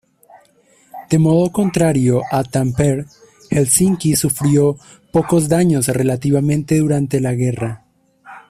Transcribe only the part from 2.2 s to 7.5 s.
a Tampere, Helsinki sufrió pocos daños relativamente durante la